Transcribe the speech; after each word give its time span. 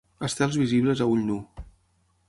Estels 0.27 0.57
visibles 0.61 1.05
a 1.05 1.09
ull 1.13 1.23
nu. 1.29 1.39